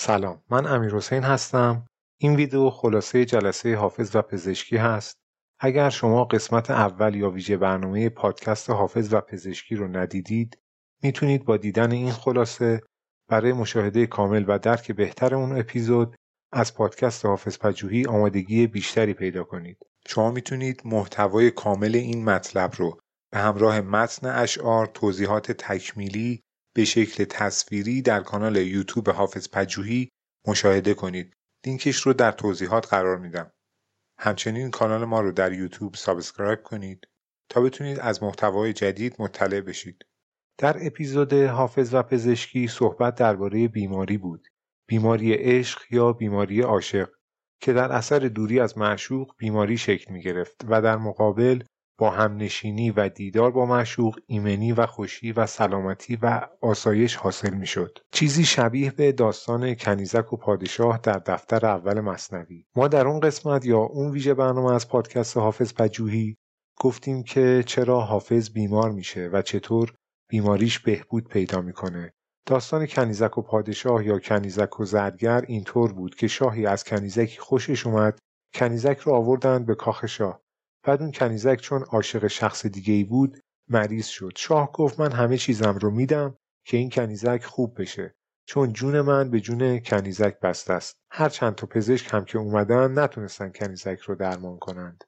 سلام 0.00 0.42
من 0.50 0.66
امیر 0.66 0.94
حسین 0.94 1.22
هستم. 1.22 1.86
این 2.18 2.36
ویدیو 2.36 2.70
خلاصه 2.70 3.24
جلسه 3.24 3.76
حافظ 3.76 4.16
و 4.16 4.22
پزشکی 4.22 4.76
هست. 4.76 5.18
اگر 5.60 5.90
شما 5.90 6.24
قسمت 6.24 6.70
اول 6.70 7.14
یا 7.14 7.30
ویژه 7.30 7.56
برنامه 7.56 8.08
پادکست 8.08 8.70
حافظ 8.70 9.12
و 9.12 9.20
پزشکی 9.20 9.76
رو 9.76 9.88
ندیدید 9.88 10.58
می‌تونید 11.02 11.44
با 11.44 11.56
دیدن 11.56 11.92
این 11.92 12.12
خلاصه 12.12 12.82
برای 13.28 13.52
مشاهده 13.52 14.06
کامل 14.06 14.44
و 14.48 14.58
درک 14.58 14.92
بهتر 14.92 15.34
اون 15.34 15.58
اپیزود 15.58 16.16
از 16.52 16.74
پادکست 16.74 17.26
حافظ 17.26 17.58
پژوهی 17.58 18.04
آمادگی 18.04 18.66
بیشتری 18.66 19.14
پیدا 19.14 19.44
کنید. 19.44 19.78
شما 20.06 20.30
می‌تونید 20.30 20.82
محتوای 20.84 21.50
کامل 21.50 21.94
این 21.94 22.24
مطلب 22.24 22.72
رو 22.76 22.98
به 23.32 23.38
همراه 23.38 23.80
متن 23.80 24.26
اشعار 24.26 24.86
توضیحات 24.86 25.52
تکمیلی 25.52 26.42
به 26.74 26.84
شکل 26.84 27.24
تصویری 27.24 28.02
در 28.02 28.20
کانال 28.20 28.56
یوتیوب 28.56 29.10
حافظ 29.10 29.48
پژوهی 29.52 30.08
مشاهده 30.46 30.94
کنید. 30.94 31.34
لینکش 31.66 31.96
رو 31.96 32.12
در 32.12 32.32
توضیحات 32.32 32.86
قرار 32.86 33.18
میدم. 33.18 33.52
همچنین 34.18 34.70
کانال 34.70 35.04
ما 35.04 35.20
رو 35.20 35.32
در 35.32 35.52
یوتیوب 35.52 35.94
subscribe 35.94 36.62
کنید 36.62 37.08
تا 37.50 37.60
بتونید 37.60 37.98
از 38.00 38.22
محتوای 38.22 38.72
جدید 38.72 39.16
مطلع 39.18 39.60
بشید. 39.60 40.04
در 40.58 40.86
اپیزود 40.86 41.32
حافظ 41.32 41.94
و 41.94 42.02
پزشکی 42.02 42.68
صحبت 42.68 43.14
درباره 43.14 43.68
بیماری 43.68 44.18
بود. 44.18 44.48
بیماری 44.88 45.34
عشق 45.34 45.82
یا 45.90 46.12
بیماری 46.12 46.60
عاشق 46.60 47.10
که 47.60 47.72
در 47.72 47.92
اثر 47.92 48.18
دوری 48.18 48.60
از 48.60 48.78
معشوق 48.78 49.34
بیماری 49.38 49.78
شکل 49.78 50.12
می 50.12 50.22
گرفت 50.22 50.64
و 50.68 50.82
در 50.82 50.96
مقابل 50.96 51.62
با 51.98 52.10
همنشینی 52.10 52.90
و 52.90 53.08
دیدار 53.08 53.50
با 53.50 53.66
معشوق 53.66 54.18
ایمنی 54.26 54.72
و 54.72 54.86
خوشی 54.86 55.32
و 55.32 55.46
سلامتی 55.46 56.18
و 56.22 56.48
آسایش 56.60 57.16
حاصل 57.16 57.54
می 57.54 57.66
شد. 57.66 57.98
چیزی 58.12 58.44
شبیه 58.44 58.90
به 58.90 59.12
داستان 59.12 59.74
کنیزک 59.74 60.32
و 60.32 60.36
پادشاه 60.36 60.98
در 61.02 61.18
دفتر 61.26 61.66
اول 61.66 62.00
مصنوی. 62.00 62.64
ما 62.76 62.88
در 62.88 63.06
اون 63.06 63.20
قسمت 63.20 63.66
یا 63.66 63.78
اون 63.78 64.10
ویژه 64.10 64.34
برنامه 64.34 64.72
از 64.74 64.88
پادکست 64.88 65.36
حافظ 65.36 65.74
پجوهی 65.74 66.36
گفتیم 66.80 67.22
که 67.22 67.64
چرا 67.66 68.00
حافظ 68.00 68.50
بیمار 68.50 68.90
میشه 68.90 69.30
و 69.32 69.42
چطور 69.42 69.94
بیماریش 70.30 70.78
بهبود 70.78 71.28
پیدا 71.28 71.60
می‌کنه. 71.60 72.12
داستان 72.46 72.86
کنیزک 72.86 73.38
و 73.38 73.42
پادشاه 73.42 74.06
یا 74.06 74.18
کنیزک 74.18 74.80
و 74.80 74.84
زرگر 74.84 75.44
اینطور 75.48 75.92
بود 75.92 76.14
که 76.14 76.28
شاهی 76.28 76.66
از 76.66 76.84
کنیزکی 76.84 77.38
خوشش 77.38 77.86
اومد 77.86 78.18
کنیزک 78.54 78.98
رو 78.98 79.12
آوردند 79.12 79.66
به 79.66 79.74
کاخ 79.74 80.06
شاه 80.06 80.40
بعد 80.88 81.02
اون 81.02 81.12
کنیزک 81.12 81.60
چون 81.60 81.82
عاشق 81.82 82.26
شخص 82.26 82.66
دیگه 82.66 82.94
ای 82.94 83.04
بود 83.04 83.40
مریض 83.70 84.06
شد. 84.06 84.32
شاه 84.36 84.72
گفت 84.72 85.00
من 85.00 85.12
همه 85.12 85.36
چیزم 85.36 85.78
رو 85.80 85.90
میدم 85.90 86.36
که 86.66 86.76
این 86.76 86.90
کنیزک 86.90 87.44
خوب 87.44 87.80
بشه. 87.80 88.14
چون 88.46 88.72
جون 88.72 89.00
من 89.00 89.30
به 89.30 89.40
جون 89.40 89.80
کنیزک 89.80 90.40
بسته 90.40 90.72
است. 90.72 90.96
هر 91.10 91.28
چند 91.28 91.54
تا 91.54 91.66
پزشک 91.66 92.14
هم 92.14 92.24
که 92.24 92.38
اومدن 92.38 92.98
نتونستن 92.98 93.52
کنیزک 93.54 93.98
رو 93.98 94.14
درمان 94.14 94.58
کنند. 94.58 95.04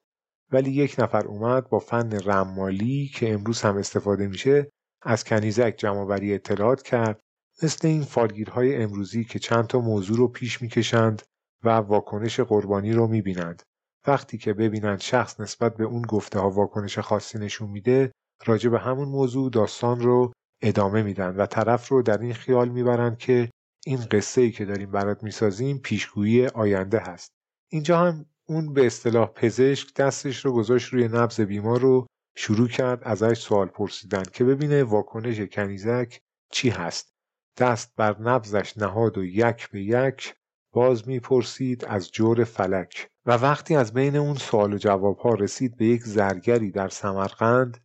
ولی 0.52 0.70
یک 0.70 0.96
نفر 0.98 1.26
اومد 1.26 1.68
با 1.68 1.78
فن 1.78 2.18
رمالی 2.24 3.10
که 3.14 3.32
امروز 3.32 3.62
هم 3.62 3.76
استفاده 3.76 4.26
میشه 4.26 4.70
از 5.02 5.24
کنیزک 5.24 5.74
جمعآوری 5.78 6.34
اطلاعات 6.34 6.82
کرد. 6.82 7.20
مثل 7.62 7.88
این 7.88 8.02
فالگیرهای 8.02 8.76
امروزی 8.82 9.24
که 9.24 9.38
چند 9.38 9.66
تا 9.66 9.80
موضوع 9.80 10.16
رو 10.16 10.28
پیش 10.28 10.62
می‌کشند 10.62 11.22
و 11.64 11.68
واکنش 11.68 12.40
قربانی 12.40 12.92
رو 12.92 13.06
می‌بینند. 13.06 13.62
وقتی 14.06 14.38
که 14.38 14.52
ببینن 14.52 14.96
شخص 14.96 15.40
نسبت 15.40 15.76
به 15.76 15.84
اون 15.84 16.02
گفته 16.02 16.38
ها 16.38 16.50
واکنش 16.50 16.98
خاصی 16.98 17.38
نشون 17.38 17.70
میده 17.70 18.12
راجع 18.46 18.70
به 18.70 18.78
همون 18.78 19.08
موضوع 19.08 19.50
داستان 19.50 20.00
رو 20.00 20.32
ادامه 20.62 21.02
میدن 21.02 21.36
و 21.36 21.46
طرف 21.46 21.88
رو 21.88 22.02
در 22.02 22.18
این 22.18 22.34
خیال 22.34 22.68
می‌برند 22.68 23.18
که 23.18 23.50
این 23.86 23.98
قصه 24.10 24.40
ای 24.40 24.50
که 24.50 24.64
داریم 24.64 24.90
برات 24.90 25.22
می‌سازیم 25.22 25.78
پیشگویی 25.78 26.46
آینده 26.46 26.98
هست. 26.98 27.32
اینجا 27.68 27.98
هم 27.98 28.26
اون 28.48 28.72
به 28.72 28.86
اصطلاح 28.86 29.26
پزشک 29.26 29.94
دستش 29.94 30.44
رو 30.44 30.52
گذاشت 30.52 30.92
روی 30.92 31.08
نبز 31.08 31.40
بیمار 31.40 31.80
رو 31.80 32.06
شروع 32.36 32.68
کرد 32.68 33.04
ازش 33.04 33.38
سوال 33.38 33.66
پرسیدن 33.66 34.22
که 34.22 34.44
ببینه 34.44 34.84
واکنش 34.84 35.40
کنیزک 35.40 36.20
چی 36.52 36.68
هست. 36.68 37.14
دست 37.56 37.96
بر 37.96 38.20
نبزش 38.20 38.78
نهاد 38.78 39.18
و 39.18 39.24
یک 39.24 39.70
به 39.70 39.82
یک 39.82 40.34
باز 40.72 41.08
می‌پرسید 41.08 41.84
از 41.84 42.12
جور 42.12 42.44
فلک. 42.44 43.08
و 43.26 43.32
وقتی 43.32 43.76
از 43.76 43.92
بین 43.92 44.16
اون 44.16 44.34
سوال 44.34 44.74
و 44.74 44.78
جواب 44.78 45.18
ها 45.18 45.34
رسید 45.34 45.76
به 45.76 45.86
یک 45.86 46.02
زرگری 46.02 46.70
در 46.70 46.88
سمرقند 46.88 47.78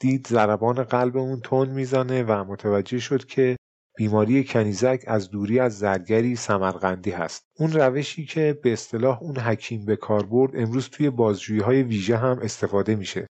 دید 0.00 0.26
ضربان 0.26 0.82
قلب 0.84 1.16
اون 1.16 1.40
تون 1.40 1.68
می‌زنه 1.68 2.22
و 2.22 2.44
متوجه 2.44 2.98
شد 2.98 3.24
که 3.24 3.56
بیماری 3.96 4.44
کنیزک 4.44 5.04
از 5.06 5.30
دوری 5.30 5.60
از 5.60 5.78
زرگری 5.78 6.36
سمرقندی 6.36 7.10
هست. 7.10 7.42
اون 7.58 7.72
روشی 7.72 8.24
که 8.24 8.58
به 8.62 8.72
اصطلاح 8.72 9.22
اون 9.22 9.38
حکیم 9.38 9.84
به 9.84 9.96
کار 9.96 10.26
برد 10.26 10.56
امروز 10.56 10.88
توی 10.88 11.10
بازجویی 11.10 11.60
های 11.60 11.82
ویژه 11.82 12.16
هم 12.16 12.38
استفاده 12.42 12.94
میشه. 12.94 13.26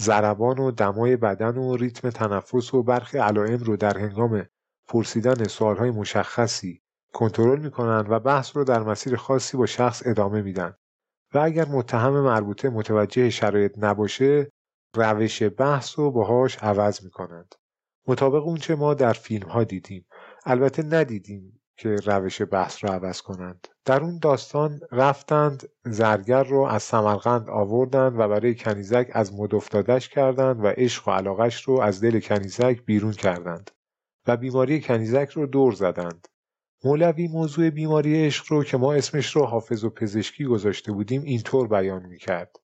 ضربان 0.00 0.58
و 0.58 0.70
دمای 0.70 1.16
بدن 1.16 1.56
و 1.56 1.76
ریتم 1.76 2.10
تنفس 2.10 2.74
و 2.74 2.82
برخی 2.82 3.18
علائم 3.18 3.58
رو 3.58 3.76
در 3.76 3.98
هنگام 3.98 4.46
پرسیدن 4.88 5.44
سوالهای 5.44 5.90
مشخصی 5.90 6.82
کنترل 7.12 7.60
می‌کنن 7.60 8.06
و 8.08 8.20
بحث 8.20 8.56
رو 8.56 8.64
در 8.64 8.82
مسیر 8.82 9.16
خاصی 9.16 9.56
با 9.56 9.66
شخص 9.66 10.02
ادامه 10.06 10.42
میدن. 10.42 10.74
و 11.34 11.38
اگر 11.38 11.68
متهم 11.68 12.20
مربوطه 12.20 12.68
متوجه 12.68 13.30
شرایط 13.30 13.72
نباشه 13.78 14.50
روش 14.94 15.42
بحث 15.42 15.98
رو 15.98 16.10
باهاش 16.10 16.58
عوض 16.58 17.04
می‌کنند. 17.04 17.54
مطابق 18.08 18.46
اونچه 18.46 18.74
ما 18.74 18.94
در 18.94 19.12
فیلم 19.12 19.48
ها 19.48 19.64
دیدیم. 19.64 20.06
البته 20.46 20.82
ندیدیم 20.82 21.60
که 21.76 21.96
روش 21.96 22.42
بحث 22.42 22.84
رو 22.84 22.90
عوض 22.90 23.20
کنند. 23.20 23.68
در 23.84 24.00
اون 24.00 24.18
داستان 24.18 24.80
رفتند 24.92 25.68
زرگر 25.84 26.42
رو 26.42 26.60
از 26.60 26.82
سمرقند 26.82 27.48
آوردند 27.48 28.18
و 28.18 28.28
برای 28.28 28.54
کنیزک 28.54 29.10
از 29.12 29.34
مد 29.34 29.54
افتادش 29.54 30.08
کردند 30.08 30.64
و 30.64 30.66
عشق 30.66 31.08
و 31.08 31.10
علاقش 31.10 31.62
رو 31.62 31.80
از 31.80 32.00
دل 32.00 32.20
کنیزک 32.20 32.82
بیرون 32.84 33.12
کردند. 33.12 33.70
و 34.26 34.36
بیماری 34.36 34.80
کنیزک 34.80 35.30
رو 35.34 35.46
دور 35.46 35.72
زدند. 35.72 36.28
مولوی 36.84 37.28
موضوع 37.28 37.70
بیماری 37.70 38.26
عشق 38.26 38.44
رو 38.48 38.64
که 38.64 38.76
ما 38.76 38.94
اسمش 38.94 39.36
رو 39.36 39.44
حافظ 39.44 39.84
و 39.84 39.90
پزشکی 39.90 40.44
گذاشته 40.44 40.92
بودیم 40.92 41.22
اینطور 41.22 41.68
بیان 41.68 42.06
می‌کرد. 42.06 42.56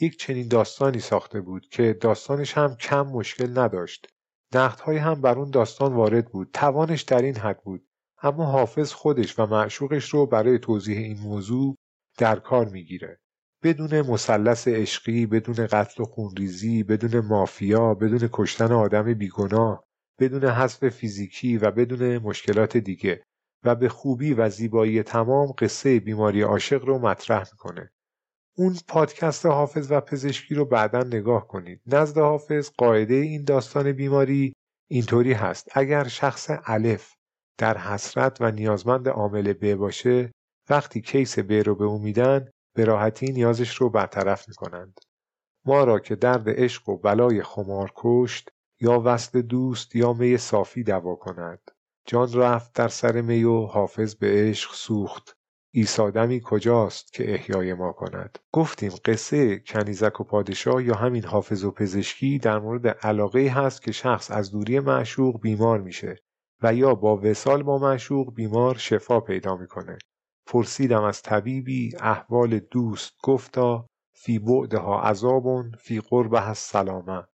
یک 0.00 0.18
چنین 0.18 0.48
داستانی 0.48 1.00
ساخته 1.00 1.40
بود 1.40 1.68
که 1.68 1.92
داستانش 1.92 2.52
هم 2.52 2.76
کم 2.76 3.02
مشکل 3.06 3.58
نداشت. 3.58 4.06
نقدهایی 4.54 4.98
هم 4.98 5.20
بر 5.20 5.38
اون 5.38 5.50
داستان 5.50 5.94
وارد 5.94 6.28
بود. 6.28 6.50
توانش 6.52 7.02
در 7.02 7.22
این 7.22 7.36
حد 7.36 7.62
بود. 7.62 7.86
اما 8.22 8.44
حافظ 8.44 8.92
خودش 8.92 9.38
و 9.38 9.46
معشوقش 9.46 10.08
رو 10.08 10.26
برای 10.26 10.58
توضیح 10.58 10.98
این 10.98 11.18
موضوع 11.18 11.76
در 12.18 12.38
کار 12.38 12.68
می‌گیره. 12.68 13.20
بدون 13.62 14.00
مثلث 14.00 14.68
عشقی، 14.68 15.26
بدون 15.26 15.66
قتل 15.66 16.02
و 16.02 16.06
خونریزی، 16.06 16.82
بدون 16.82 17.20
مافیا، 17.20 17.94
بدون 17.94 18.28
کشتن 18.32 18.72
آدم 18.72 19.14
بیگناه، 19.14 19.84
بدون 20.18 20.44
حذف 20.44 20.88
فیزیکی 20.88 21.58
و 21.58 21.70
بدون 21.70 22.18
مشکلات 22.18 22.76
دیگه 22.76 23.24
و 23.64 23.74
به 23.74 23.88
خوبی 23.88 24.34
و 24.34 24.48
زیبایی 24.48 25.02
تمام 25.02 25.52
قصه 25.58 26.00
بیماری 26.00 26.42
عاشق 26.42 26.84
رو 26.84 26.98
مطرح 26.98 27.48
می‌کنه. 27.52 27.90
اون 28.56 28.76
پادکست 28.88 29.46
حافظ 29.46 29.86
و 29.90 30.00
پزشکی 30.00 30.54
رو 30.54 30.64
بعدا 30.64 31.02
نگاه 31.02 31.48
کنید. 31.48 31.80
نزد 31.86 32.18
حافظ 32.18 32.70
قاعده 32.78 33.14
این 33.14 33.44
داستان 33.44 33.92
بیماری 33.92 34.52
اینطوری 34.90 35.32
هست. 35.32 35.68
اگر 35.74 36.04
شخص 36.08 36.50
الف 36.64 37.14
در 37.58 37.78
حسرت 37.78 38.36
و 38.40 38.50
نیازمند 38.50 39.08
عامل 39.08 39.52
ب 39.52 39.74
باشه 39.74 40.32
وقتی 40.70 41.00
کیس 41.00 41.38
ب 41.38 41.52
رو 41.52 41.74
به 41.74 41.84
او 41.84 41.98
میدن 41.98 42.48
به 42.76 42.84
راحتی 42.84 43.32
نیازش 43.32 43.74
رو 43.74 43.90
برطرف 43.90 44.48
می‌کنند. 44.48 45.00
ما 45.66 45.84
را 45.84 45.98
که 45.98 46.16
درد 46.16 46.44
عشق 46.48 46.88
و 46.88 46.96
بلای 46.96 47.42
خمار 47.42 47.92
کشت 47.96 48.48
یا 48.80 49.02
وصل 49.04 49.42
دوست 49.42 49.96
یا 49.96 50.12
می 50.12 50.36
صافی 50.36 50.82
دوا 50.82 51.14
کند 51.14 51.70
جان 52.06 52.32
رفت 52.32 52.74
در 52.74 52.88
سر 52.88 53.20
می 53.20 53.44
و 53.44 53.66
حافظ 53.66 54.14
به 54.14 54.26
عشق 54.32 54.74
سوخت. 54.74 55.36
ایسادمی 55.74 56.40
کجاست 56.44 57.12
که 57.12 57.34
احیای 57.34 57.74
ما 57.74 57.92
کند؟ 57.92 58.38
گفتیم 58.52 58.92
قصه 59.04 59.58
کنیزک 59.58 60.20
و 60.20 60.24
پادشاه 60.24 60.84
یا 60.84 60.94
همین 60.94 61.24
حافظ 61.24 61.64
و 61.64 61.70
پزشکی 61.70 62.38
در 62.38 62.58
مورد 62.58 62.86
علاقه 62.86 63.48
هست 63.48 63.82
که 63.82 63.92
شخص 63.92 64.30
از 64.30 64.50
دوری 64.50 64.80
معشوق 64.80 65.40
بیمار 65.40 65.80
میشه 65.80 66.16
و 66.62 66.74
یا 66.74 66.94
با 66.94 67.16
وسال 67.16 67.62
با 67.62 67.78
معشوق 67.78 68.34
بیمار 68.34 68.76
شفا 68.78 69.20
پیدا 69.20 69.56
می‌کنه. 69.56 69.98
پرسیدم 70.46 71.02
از 71.02 71.22
طبیبی 71.22 71.92
احوال 72.00 72.58
دوست 72.58 73.12
گفتا 73.22 73.86
فی 74.14 74.38
بعدها 74.38 75.02
عذابون 75.02 75.72
فی 75.78 76.00
قربها 76.00 76.54
سلامه 76.54 77.24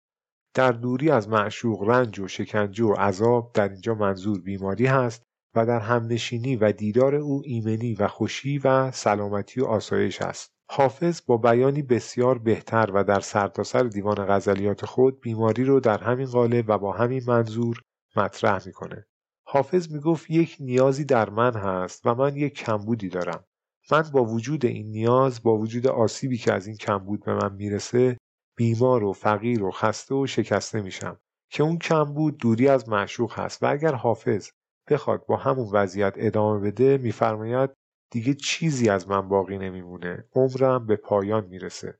در 0.58 0.72
دوری 0.72 1.10
از 1.10 1.28
معشوق 1.28 1.82
رنج 1.82 2.20
و 2.20 2.28
شکنجه 2.28 2.84
و 2.84 2.92
عذاب 2.92 3.50
در 3.54 3.68
اینجا 3.68 3.94
منظور 3.94 4.40
بیماری 4.40 4.86
هست 4.86 5.22
و 5.54 5.66
در 5.66 5.80
همنشینی 5.80 6.56
و 6.56 6.72
دیدار 6.72 7.14
او 7.14 7.42
ایمنی 7.44 7.94
و 7.94 8.08
خوشی 8.08 8.58
و 8.58 8.90
سلامتی 8.90 9.60
و 9.60 9.64
آسایش 9.64 10.22
است. 10.22 10.52
حافظ 10.70 11.20
با 11.26 11.36
بیانی 11.36 11.82
بسیار 11.82 12.38
بهتر 12.38 12.90
و 12.94 13.04
در 13.04 13.20
سرتاسر 13.20 13.82
سر 13.82 13.88
دیوان 13.88 14.26
غزلیات 14.28 14.84
خود 14.84 15.20
بیماری 15.20 15.64
رو 15.64 15.80
در 15.80 15.98
همین 15.98 16.26
قالب 16.26 16.64
و 16.68 16.78
با 16.78 16.92
همین 16.92 17.22
منظور 17.26 17.80
مطرح 18.16 18.66
می‌کنه. 18.66 19.06
حافظ 19.46 19.92
می‌گفت 19.92 20.30
یک 20.30 20.56
نیازی 20.60 21.04
در 21.04 21.30
من 21.30 21.54
هست 21.54 22.06
و 22.06 22.14
من 22.14 22.36
یک 22.36 22.54
کمبودی 22.54 23.08
دارم. 23.08 23.44
من 23.90 24.02
با 24.12 24.24
وجود 24.24 24.66
این 24.66 24.90
نیاز 24.90 25.42
با 25.42 25.58
وجود 25.58 25.86
آسیبی 25.86 26.38
که 26.38 26.52
از 26.52 26.66
این 26.66 26.76
کمبود 26.76 27.24
به 27.24 27.34
من 27.34 27.52
می‌رسه 27.52 28.16
بیمار 28.58 29.04
و 29.04 29.12
فقیر 29.12 29.62
و 29.62 29.70
خسته 29.70 30.14
و 30.14 30.26
شکسته 30.26 30.80
میشم. 30.80 31.20
که 31.50 31.62
اون 31.62 31.78
کمبود 31.78 32.36
دوری 32.38 32.68
از 32.68 32.88
معشوق 32.88 33.38
هست. 33.38 33.62
و 33.62 33.66
اگر 33.66 33.94
حافظ 33.94 34.50
بخواد 34.90 35.26
با 35.26 35.36
همون 35.36 35.68
وضعیت 35.72 36.14
ادامه 36.16 36.70
بده 36.70 36.98
میفرماید 36.98 37.70
دیگه 38.10 38.34
چیزی 38.34 38.88
از 38.88 39.08
من 39.08 39.28
باقی 39.28 39.58
نمیمونه. 39.58 40.24
عمرم 40.34 40.86
به 40.86 40.96
پایان 40.96 41.44
می‌رسه. 41.44 41.98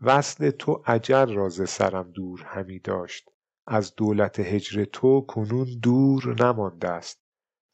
وصل 0.00 0.50
تو 0.50 0.82
اجر 0.86 1.26
راز 1.26 1.70
سرم 1.70 2.10
دور 2.10 2.42
همی 2.46 2.78
داشت. 2.78 3.28
از 3.66 3.94
دولت 3.94 4.40
هجر 4.40 4.84
تو 4.84 5.20
کنون 5.20 5.66
دور 5.82 6.36
نمانده 6.44 6.88
است. 6.88 7.22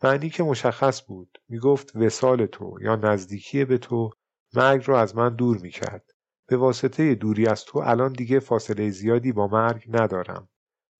معنی 0.04 0.30
که 0.30 0.42
مشخص 0.42 1.06
بود. 1.06 1.38
می‌گفت 1.48 1.96
وسال 1.96 2.46
تو 2.46 2.78
یا 2.80 2.96
نزدیکی 2.96 3.64
به 3.64 3.78
تو 3.78 4.10
مرگ 4.54 4.84
رو 4.86 4.94
از 4.94 5.16
من 5.16 5.36
دور 5.36 5.58
می‌کرد. 5.58 6.13
به 6.48 6.56
واسطه 6.56 7.14
دوری 7.14 7.46
از 7.46 7.64
تو 7.64 7.78
الان 7.78 8.12
دیگه 8.12 8.40
فاصله 8.40 8.90
زیادی 8.90 9.32
با 9.32 9.46
مرگ 9.46 9.84
ندارم. 9.88 10.48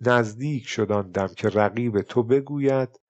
نزدیک 0.00 0.66
شدان 0.66 1.10
دم 1.10 1.26
که 1.26 1.48
رقیب 1.48 2.00
تو 2.00 2.22
بگوید 2.22 3.00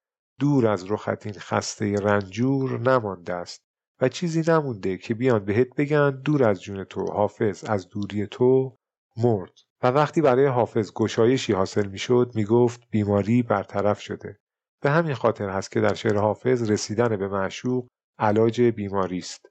دور 0.41 0.67
از 0.67 0.91
رخت 0.91 1.27
این 1.27 1.35
خسته 1.39 1.95
رنجور 1.97 2.81
نمانده 2.81 3.35
است 3.35 3.65
و 4.01 4.09
چیزی 4.09 4.53
نمونده 4.53 4.99
که 4.99 5.15
بیان 5.15 5.45
بهت 5.45 5.75
بگن 5.77 6.11
دور 6.11 6.45
از 6.45 6.63
جون 6.63 6.85
تو 6.85 7.13
حافظ 7.13 7.65
از 7.65 7.89
دوری 7.89 8.27
تو 8.27 8.77
مرد. 9.17 9.53
و 9.83 9.87
وقتی 9.87 10.21
برای 10.21 10.47
حافظ 10.47 10.93
گشایشی 10.93 11.53
حاصل 11.53 11.87
می‌شد 11.87 12.33
می‌گفت 12.35 12.83
بیماری 12.91 13.43
برطرف 13.43 14.01
شده. 14.01 14.39
به 14.83 14.91
همین 14.91 15.15
خاطر 15.15 15.49
هست 15.49 15.71
که 15.71 15.81
در 15.81 15.95
شعر 15.95 16.17
حافظ 16.17 16.71
رسیدن 16.71 17.17
به 17.17 17.29
معشوق 17.29 17.87
علاج 18.19 18.61
بیماری 18.61 19.19
است 19.19 19.47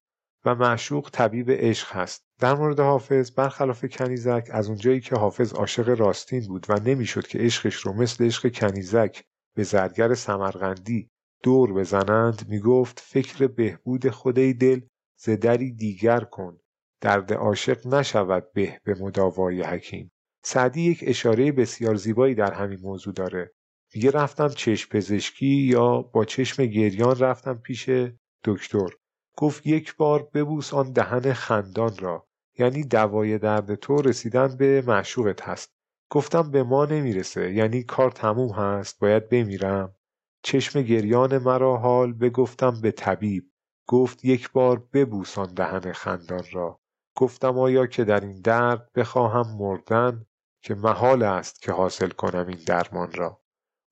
و 0.45 0.55
معشوق 0.55 1.09
طبیب 1.11 1.51
عشق 1.51 1.91
هست. 1.91 2.23
در 2.43 2.55
مورد 2.55 2.79
حافظ 2.79 3.31
برخلاف 3.31 3.85
کنیزک 3.85 4.47
از 4.51 4.67
اونجایی 4.67 4.99
که 4.99 5.15
حافظ 5.15 5.53
عاشق 5.53 5.89
راستین 5.89 6.47
بود 6.47 6.65
و 6.69 6.79
نمی‌شد 6.79 7.27
که 7.27 7.39
عشقش 7.39 7.75
رو 7.75 7.93
مثل 7.93 8.25
عشق 8.25 8.53
کنیزک 8.53 9.23
به 9.55 9.63
زرگر 9.63 10.13
سمرقندی 10.13 11.09
دور 11.43 11.73
بزنند 11.73 12.45
می‌گفت 12.49 12.99
فکر 12.99 13.47
بهبود 13.47 14.09
خودی 14.09 14.53
دل 14.53 14.81
ز 15.19 15.29
دری 15.29 15.71
دیگر 15.71 16.19
کن. 16.19 16.57
درد 17.01 17.33
عاشق 17.33 17.87
نشود 17.87 18.53
به 18.53 18.79
به 18.83 18.95
مداوای 18.99 19.61
حکیم. 19.61 20.11
سعدی 20.43 20.81
یک 20.81 21.03
اشاره 21.07 21.51
بسیار 21.51 21.95
زیبایی 21.95 22.35
در 22.35 22.53
همین 22.53 22.79
موضوع 22.79 23.13
داره. 23.13 23.51
میگه 23.95 24.11
رفتم 24.11 24.47
چشم 24.47 24.89
پزشکی 24.89 25.55
یا 25.55 26.01
با 26.01 26.25
چشم 26.25 26.65
گریان 26.65 27.19
رفتم 27.19 27.53
پیش 27.53 27.89
دکتر. 28.43 28.89
گفت 29.37 29.67
یک 29.67 29.95
بار 29.95 30.29
ببوس 30.33 30.73
آن 30.73 30.91
دهن 30.91 31.33
خندان 31.33 31.97
را. 31.99 32.27
یعنی 32.57 32.83
دوای 32.83 33.37
درد 33.37 33.75
تو 33.75 34.01
رسیدن 34.01 34.57
به 34.57 34.83
معشوقت 34.87 35.41
هست. 35.41 35.73
گفتم 36.09 36.51
به 36.51 36.63
ما 36.63 36.85
نمی‌رسه 36.85 37.53
یعنی 37.53 37.83
کار 37.83 38.11
تموم 38.11 38.49
هست 38.49 38.99
باید 38.99 39.29
بمیرم. 39.29 39.95
چشم 40.43 40.81
گریان 40.81 41.37
مرا 41.37 41.77
حال 41.77 42.13
بگفتم 42.13 42.81
به 42.81 42.91
طبیب. 42.91 43.43
گفت 43.87 44.25
یک 44.25 44.51
بار 44.51 44.87
ببوسان 44.93 45.53
دهن 45.53 45.91
خندان 45.91 46.43
را. 46.51 46.79
گفتم 47.17 47.59
آیا 47.59 47.85
که 47.85 48.03
در 48.03 48.19
این 48.19 48.41
درد 48.41 48.89
بخواهم 48.95 49.57
مردن؟ 49.57 50.25
که 50.63 50.75
محال 50.75 51.23
است 51.23 51.61
که 51.61 51.71
حاصل 51.71 52.09
کنم 52.09 52.47
این 52.47 52.59
درمان 52.65 53.11
را. 53.11 53.41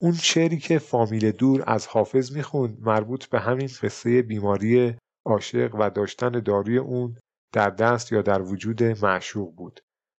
اون 0.01 0.13
شعری 0.13 0.57
که 0.57 0.79
فامیل 0.79 1.31
دور 1.31 1.63
از 1.67 1.87
حافظ 1.87 2.31
می‌خوند 2.31 2.77
مربوط 2.81 3.25
به 3.25 3.39
همین 3.39 3.69
قصه 3.81 4.21
بیماری 4.21 4.95
عاشق 5.25 5.75
و 5.79 5.89
داشتن 5.89 6.29
داروی 6.29 6.77
اون 6.77 7.17
در 7.51 7.69
دست 7.69 8.11
یا 8.11 8.21
در 8.21 8.41
وجود 8.41 8.83
معشوق 8.83 9.55
بود. 9.55 9.79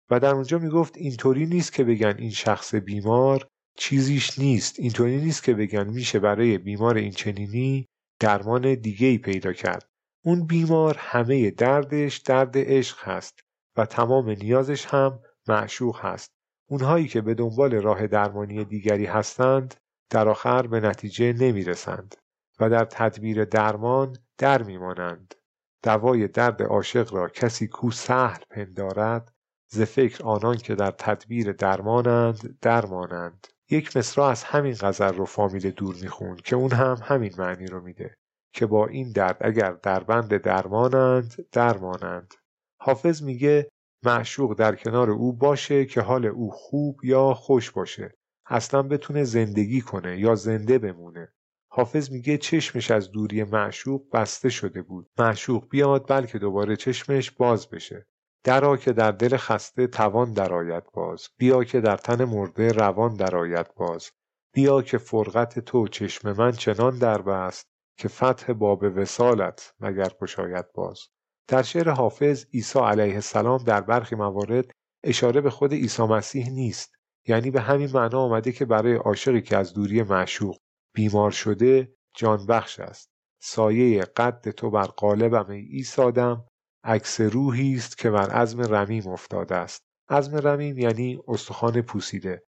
و 0.09 0.19
در 0.19 0.33
اونجا 0.35 0.57
می‌گفت 0.57 0.97
اینطوری 0.97 1.45
نیست 1.45 1.73
که 1.73 1.83
بگن 1.83 2.15
این 2.17 2.31
شخص 2.31 2.75
بیمار 2.75 3.47
چیزیش 3.77 4.39
نیست. 4.39 4.79
اینطوری 4.79 5.17
نیست 5.17 5.43
که 5.43 5.53
بگن 5.53 5.87
میشه 5.87 6.19
برای 6.19 6.57
بیمار 6.57 6.97
این 6.97 7.11
چنینی 7.11 7.87
درمان 8.19 8.75
دیگه 8.75 9.07
ای 9.07 9.17
پیدا 9.17 9.53
کرد. 9.53 9.85
اون 10.25 10.45
بیمار 10.45 10.95
همه 10.99 11.51
دردش 11.51 12.17
درد 12.17 12.51
عشق 12.55 12.97
هست 12.99 13.39
و 13.77 13.85
تمام 13.85 14.29
نیازش 14.29 14.85
هم 14.85 15.19
معشوق 15.47 15.99
هست. 15.99 16.31
اونهایی 16.69 17.07
که 17.07 17.21
به 17.21 17.33
دنبال 17.33 17.73
راه 17.73 18.07
درمانی 18.07 18.65
دیگری 18.65 19.05
هستند 19.05 19.75
در 20.09 20.29
آخر 20.29 20.67
به 20.67 20.79
نتیجه 20.79 21.33
نمی‌رسند 21.33 22.15
و 22.59 22.69
در 22.69 22.85
تدبیر 22.85 23.45
درمان 23.45 24.17
در 24.37 24.63
میمانند. 24.63 25.33
دوای 25.83 26.27
درد 26.27 26.61
عاشق 26.61 27.13
را 27.13 27.29
کسی 27.29 27.67
کو 27.67 27.91
سهل 27.91 28.43
پندارد 28.49 29.33
ز 29.67 29.81
فکر 29.81 30.23
آنان 30.23 30.57
که 30.57 30.75
در 30.75 30.91
تدبیر 30.91 31.51
درمانند 31.51 32.59
درمانند. 32.61 33.47
یک 33.69 33.97
مصرع 33.97 34.25
از 34.25 34.43
همین 34.43 34.75
غزل 34.81 35.13
رو 35.13 35.25
فامیل 35.25 35.71
دور 35.71 35.95
میخون 36.01 36.35
که 36.35 36.55
اون 36.55 36.71
هم 36.71 36.97
همین 37.03 37.33
معنی 37.37 37.65
رو 37.65 37.81
میده 37.81 38.17
که 38.53 38.65
با 38.65 38.87
این 38.87 39.11
درد 39.11 39.37
اگر 39.41 39.71
دربند 39.71 40.37
درمانند 40.37 41.45
درمانند. 41.51 42.33
حافظ 42.81 43.23
میگه 43.23 43.69
معشوق 44.03 44.53
در 44.53 44.75
کنار 44.75 45.11
او 45.11 45.33
باشه 45.33 45.85
که 45.85 46.01
حال 46.01 46.25
او 46.25 46.51
خوب 46.51 47.05
یا 47.05 47.33
خوش 47.33 47.71
باشه. 47.71 48.13
اصلا 48.45 48.83
بتونه 48.83 49.23
زندگی 49.23 49.81
کنه 49.81 50.19
یا 50.19 50.35
زنده 50.35 50.79
بمونه. 50.79 51.33
حافظ 51.73 52.11
میگه 52.11 52.37
چشمش 52.37 52.91
از 52.91 53.11
دوری 53.11 53.43
معشوق 53.43 54.01
بسته 54.13 54.49
شده 54.49 54.81
بود. 54.81 55.09
معشوق 55.19 55.69
بیاد 55.69 56.09
بلکه 56.09 56.39
دوباره 56.39 56.75
چشمش 56.75 57.31
باز 57.31 57.69
بشه. 57.69 58.07
درا 58.43 58.77
که 58.77 58.93
در 58.93 59.11
دل 59.11 59.37
خسته 59.37 59.87
توان 59.87 60.33
درآید 60.33 60.83
باز. 60.93 61.27
بیا 61.37 61.63
که 61.63 61.81
در 61.81 61.97
تن 61.97 62.23
مرده 62.25 62.71
روان 62.71 63.15
درآید 63.15 63.75
باز. 63.75 64.11
بیا 64.53 64.81
که 64.81 64.97
فرقت 64.97 65.59
تو 65.59 65.87
چشم 65.87 66.31
من 66.31 66.51
چنان 66.51 66.97
دربست 66.99 67.67
که 67.97 68.07
فتح 68.07 68.53
باب 68.53 68.83
وسالت 68.95 69.73
مگر 69.79 70.11
گشاید 70.21 70.65
باز. 70.73 70.99
در 71.47 71.61
شعر 71.61 71.89
حافظ 71.89 72.45
عیسی 72.53 72.79
علیه 72.79 73.13
السلام 73.13 73.63
در 73.63 73.81
برخی 73.81 74.15
موارد 74.15 74.71
اشاره 75.03 75.41
به 75.41 75.49
خود 75.49 75.73
عیسی 75.73 76.03
مسیح 76.03 76.49
نیست. 76.49 76.95
یعنی 77.27 77.51
به 77.51 77.61
همین 77.61 77.89
معنا 77.93 78.19
آمده 78.19 78.51
که 78.51 78.65
برای 78.65 78.95
عاشقی 78.95 79.41
که 79.41 79.57
از 79.57 79.73
دوری 79.73 80.03
معشوق 80.03 80.57
بیمار 80.93 81.31
شده 81.31 81.93
جان 82.15 82.45
بخش 82.45 82.79
است. 82.79 83.09
سایه 83.41 84.01
قد 84.01 84.51
تو 84.51 84.69
بر 84.69 84.83
قالبم 84.83 85.49
ای 85.49 85.61
ایسادم 85.61 86.45
عکس 86.83 87.21
روحی 87.21 87.75
است 87.75 87.97
که 87.97 88.09
بر 88.09 88.29
عزم 88.29 88.61
رمیم 88.61 89.07
افتاده 89.07 89.55
است. 89.55 89.81
عزم 90.09 90.37
رمیم 90.37 90.77
یعنی 90.77 91.19
استخوان 91.27 91.81
پوسیده. 91.81 92.43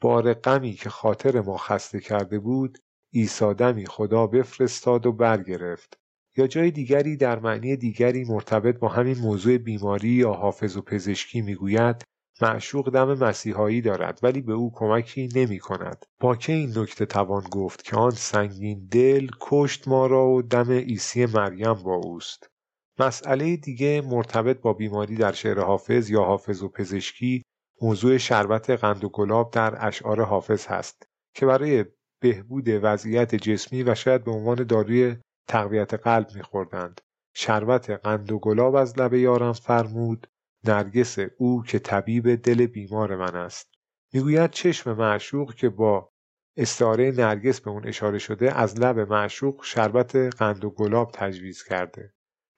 بار 0.00 0.34
غمی 0.34 0.72
که 0.72 0.90
خاطر 0.90 1.40
ما 1.40 1.56
خسته 1.56 2.00
کرده 2.00 2.38
بود 2.38 2.78
ایسادمی 3.12 3.86
خدا 3.86 4.26
بفرستاد 4.26 5.06
و 5.06 5.12
برگرفت. 5.12 5.98
یا 6.36 6.46
جای 6.46 6.70
دیگری 6.70 7.16
در 7.16 7.38
معنی 7.38 7.76
دیگری 7.76 8.24
مرتبط 8.24 8.78
با 8.78 8.88
همین 8.88 9.18
موضوع 9.18 9.58
بیماری 9.58 10.08
یا 10.08 10.32
حافظ 10.32 10.76
و 10.76 10.82
پزشکی 10.82 11.40
می‌گوید 11.40 12.04
معشوق 12.42 12.90
دم 12.90 13.14
مسیحایی 13.14 13.80
دارد 13.80 14.20
ولی 14.22 14.40
به 14.40 14.52
او 14.52 14.72
کمکی 14.74 15.28
نمی 15.34 15.58
کند. 15.58 16.06
با 16.20 16.36
که 16.36 16.52
این 16.52 16.72
نکته 16.76 17.06
توان 17.06 17.44
گفت 17.50 17.84
که 17.84 17.96
آن 17.96 18.10
سنگین 18.10 18.88
دل 18.90 19.28
کشت 19.40 19.88
ما 19.88 20.06
را 20.06 20.28
و 20.28 20.42
دم 20.42 20.70
عیسی 20.70 21.26
مریم 21.26 21.74
با 21.74 21.94
اوست. 21.94 22.50
مسئله 22.98 23.56
دیگه 23.56 24.00
مرتبط 24.00 24.60
با 24.60 24.72
بیماری 24.72 25.16
در 25.16 25.32
شعر 25.32 25.60
حافظ 25.60 26.10
یا 26.10 26.24
حافظ 26.24 26.62
و 26.62 26.68
پزشکی 26.68 27.42
موضوع 27.82 28.16
شربت 28.16 28.70
قند 28.70 29.04
و 29.04 29.08
گلاب 29.08 29.50
در 29.50 29.86
اشعار 29.86 30.22
حافظ 30.22 30.66
هست 30.66 31.08
که 31.34 31.46
برای 31.46 31.84
بهبود 32.20 32.64
وضعیت 32.68 33.34
جسمی 33.34 33.82
و 33.82 33.94
شاید 33.94 34.24
به 34.24 34.30
عنوان 34.30 34.64
داروی 34.64 35.16
تقویت 35.48 35.94
قلب 35.94 36.28
میخوردند. 36.34 37.00
شربت 37.34 37.90
قند 37.90 38.32
و 38.32 38.38
گلاب 38.38 38.74
از 38.74 38.98
لب 38.98 39.14
یارم 39.14 39.52
فرمود 39.52 40.26
نرگس 40.68 41.18
او 41.38 41.62
که 41.62 41.78
طبیب 41.78 42.34
دل 42.34 42.66
بیمار 42.66 43.16
من 43.16 43.36
است. 43.36 43.74
می‌گوید 44.12 44.50
چشم 44.50 44.92
معشوق 44.92 45.54
که 45.54 45.68
با 45.68 46.10
استعاره 46.56 47.10
نرگس 47.10 47.60
به 47.60 47.70
اون 47.70 47.86
اشاره 47.86 48.18
شده 48.18 48.58
از 48.58 48.80
لب 48.80 48.98
معشوق 48.98 49.64
شربت 49.64 50.16
قند 50.16 50.64
و 50.64 50.70
گلاب 50.70 51.10
تجویز 51.14 51.62
کرده. 51.62 52.12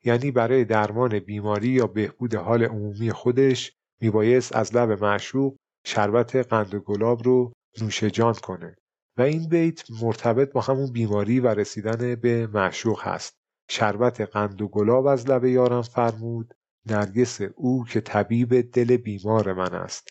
یعنی 0.04 0.30
برای 0.30 0.64
درمان 0.64 1.18
بیماری 1.18 1.68
یا 1.68 1.86
بهبود 1.86 2.34
حال 2.34 2.62
عمومی 2.64 3.10
خودش 3.10 3.72
میبایست 4.00 4.56
از 4.56 4.76
لب 4.76 5.04
معشوق 5.04 5.56
شربت 5.84 6.36
قند 6.36 6.74
و 6.74 6.80
گلاب 6.80 7.22
رو 7.22 7.52
نوش 7.80 8.04
جان 8.04 8.34
کنه. 8.34 8.76
و 9.16 9.22
این 9.22 9.48
بیت 9.48 9.82
مرتبط 10.02 10.52
با 10.52 10.60
همون 10.60 10.92
بیماری 10.92 11.40
و 11.40 11.46
رسیدن 11.48 12.14
به 12.14 12.46
معشوق 12.46 13.00
هست. 13.02 13.36
شربت 13.70 14.20
قند 14.20 14.62
و 14.62 14.68
گلاب 14.68 15.06
از 15.06 15.30
لب 15.30 15.44
یارم 15.44 15.82
فرمود. 15.82 16.54
نرگس 16.86 17.40
او 17.40 17.84
که 17.84 18.00
طبیب 18.00 18.60
دل 18.60 18.96
بیمار 18.96 19.52
من 19.52 19.74
است. 19.74 20.08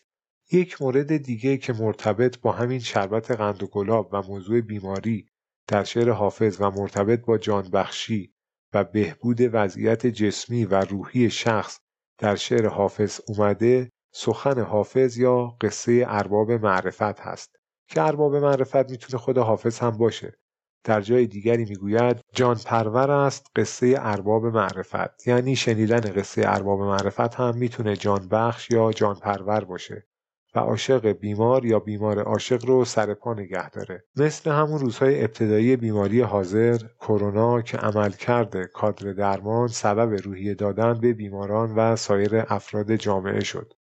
یک 0.52 0.82
مورد 0.82 1.18
دیگه 1.18 1.58
که 1.58 1.74
مرتبط 1.74 2.40
با 2.40 2.52
همین 2.52 2.80
شربت 2.80 3.32
قند 3.32 3.64
و 3.64 3.68
گلاب 3.68 4.10
و 4.12 4.22
موضوع 4.22 4.62
بیماری 4.62 5.30
در 5.68 5.84
شعر 5.84 6.10
حافظ 6.10 6.58
و 6.62 6.72
مرتبط 6.72 7.26
با 7.26 7.38
جانبخشی 7.38 8.34
و 8.74 8.84
بهبود 8.84 9.38
وضعیت 9.42 10.08
جسمی 10.08 10.66
و 10.66 10.76
روحی 10.76 11.30
شخص 11.30 11.80
در 12.18 12.36
شعر 12.36 12.68
حافظ 12.68 13.20
اومده 13.28 13.90
سخن 14.14 14.62
حافظ 14.62 15.18
یا 15.18 15.58
قصه 15.62 16.06
ارباب 16.08 16.52
معرفت 16.52 17.20
هست. 17.20 17.56
که 17.88 18.02
ارباب 18.02 18.36
معرفت 18.36 18.92
می‌تونه 18.92 19.22
خود 19.22 19.38
حافظ 19.38 19.80
هم 19.80 19.98
باشه. 19.98 20.40
در 20.90 21.02
جای 21.02 21.28
دیگری 21.28 21.66
می‌گوید 21.66 22.20
جان 22.34 22.56
پرور 22.66 23.12
است 23.12 23.48
قصه 23.56 23.96
ارباب 24.00 24.46
معرفت. 24.46 25.28
یعنی 25.28 25.56
شنیدن 25.56 26.00
قصه 26.00 26.42
ارباب 26.46 26.82
معرفت 26.82 27.36
هم 27.36 27.58
می‌تونه 27.58 27.96
جان 27.96 28.28
بخش 28.28 28.72
یا 28.72 28.92
جان 28.92 29.16
پرور 29.16 29.64
باشه 29.64 30.08
و 30.56 30.60
عاشق 30.60 31.08
بیمار 31.08 31.66
یا 31.66 31.80
بیمار 31.80 32.20
عاشق 32.20 32.66
رو 32.66 32.86
سر 32.86 33.14
پا 33.14 33.34
نگه 33.34 33.70
داره. 33.70 34.04
مثل 34.16 34.52
همون 34.52 34.80
روزهای 34.80 35.22
ابتدایی 35.24 35.76
بیماری 35.76 36.22
حاضر 36.22 36.78
کرونا 37.00 37.62
که 37.62 37.78
عمل 37.78 38.12
کرده 38.12 38.66
کادر 38.74 39.14
درمان 39.14 39.68
سبب 39.68 40.22
روحیه 40.24 40.54
دادن 40.54 40.94
به 40.94 41.14
بیماران 41.14 41.76
و 41.76 41.96
سایر 41.96 42.44
افراد 42.48 42.96
جامعه 42.96 43.44
شد. 43.44 43.74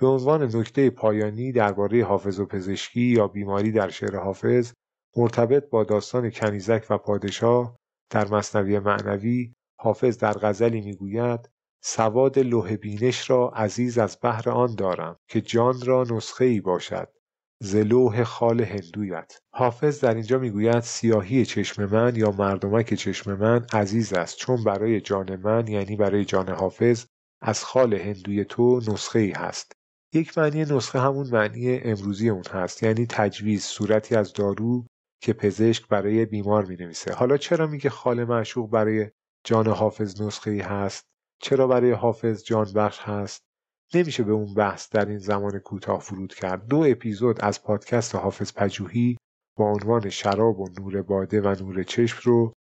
به 0.00 0.06
عنوان 0.06 0.42
نکته 0.42 0.90
پایانی 0.90 1.52
درباره 1.52 2.04
حافظ 2.04 2.40
و 2.40 2.46
پزشکی 2.46 3.00
یا 3.00 3.28
بیماری 3.28 3.72
در 3.72 3.88
شعر 3.88 4.16
حافظ 4.16 4.72
مرتبط 5.16 5.68
با 5.70 5.84
داستان 5.84 6.30
کنیزک 6.30 6.86
و 6.90 6.98
پادشاه 6.98 7.76
در 8.10 8.28
مصنوی 8.28 8.78
معنوی 8.78 9.54
حافظ 9.80 10.18
در 10.18 10.32
غزلی 10.32 10.80
می‌گوید 10.80 11.50
سواد 11.82 12.38
لوح 12.38 12.76
بینش 12.76 13.30
را 13.30 13.48
عزیز 13.48 13.98
از 13.98 14.16
بهر 14.20 14.50
آن 14.50 14.74
دارم 14.74 15.16
که 15.28 15.40
جان 15.40 15.80
را 15.86 16.04
نسخه 16.10 16.44
ای 16.44 16.60
باشد 16.60 17.08
ز 17.62 17.76
لوح 17.76 18.24
خال 18.24 18.60
هندویت. 18.60 19.38
حافظ 19.54 20.00
در 20.00 20.14
اینجا 20.14 20.38
می‌گوید 20.38 20.80
سیاهی 20.80 21.46
چشم 21.46 21.84
من 21.84 22.16
یا 22.16 22.30
مردمک 22.30 22.94
چشم 22.94 23.34
من 23.34 23.66
عزیز 23.72 24.12
است 24.12 24.36
چون 24.36 24.64
برای 24.64 25.00
جان 25.00 25.36
من 25.36 25.68
یعنی 25.68 25.96
برای 25.96 26.24
جان 26.24 26.48
حافظ 26.48 27.06
از 27.42 27.64
خال 27.64 27.94
هندوی 27.94 28.44
تو 28.44 28.80
نسخه 28.88 29.18
ای 29.18 29.30
هست. 29.30 29.72
یک 30.14 30.38
معنی 30.38 30.60
نسخه 30.60 31.00
همون 31.00 31.26
معنی 31.26 31.78
امروزی 31.78 32.28
اون 32.28 32.44
هست 32.50 32.82
یعنی 32.82 33.06
تجویز 33.06 33.64
صورتی 33.64 34.16
از 34.16 34.32
دارو 34.32 34.86
که 35.24 35.32
پزشک 35.32 35.88
برای 35.88 36.26
بیمار 36.26 36.64
می 36.64 36.76
نویسه 36.76 37.14
حالا 37.14 37.36
چرا 37.36 37.66
میگه 37.66 37.90
خال 37.90 38.24
معشوق 38.24 38.70
برای 38.70 39.10
جان 39.44 39.66
حافظ 39.66 40.22
نسخه 40.22 40.50
ای 40.50 40.60
هست؟ 40.60 41.04
چرا 41.40 41.66
برای 41.66 41.92
حافظ 41.92 42.44
جان 42.44 42.72
بخش 42.72 43.00
هست؟ 43.00 43.44
نمیشه 43.94 44.22
به 44.22 44.32
اون 44.32 44.54
بحث 44.54 44.88
در 44.90 45.06
این 45.06 45.18
زمان 45.18 45.58
کوتاه 45.58 46.00
فرود 46.00 46.34
کرد. 46.34 46.66
دو 46.66 46.84
اپیزود 46.88 47.40
از 47.40 47.62
پادکست 47.62 48.14
حافظ 48.14 48.52
پجوهی 48.52 49.16
با 49.56 49.64
عنوان 49.70 50.08
شراب 50.08 50.60
و 50.60 50.68
نور 50.78 51.02
باده 51.02 51.40
و 51.40 51.54
نور 51.60 51.82
چشم 51.82 52.18
رو 52.22 52.52